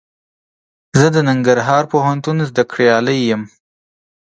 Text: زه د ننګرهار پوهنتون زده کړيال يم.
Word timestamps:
زه 0.99 1.07
د 1.15 1.17
ننګرهار 1.27 1.83
پوهنتون 1.91 2.37
زده 2.49 2.63
کړيال 2.71 3.05
يم. 3.29 3.41